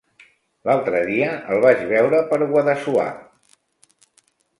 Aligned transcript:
L'altre 0.69 1.01
dia 1.09 1.27
el 1.55 1.61
vaig 1.65 1.83
veure 1.91 2.21
per 2.31 2.39
Guadassuar. 2.53 3.07